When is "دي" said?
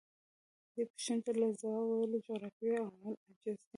3.45-3.53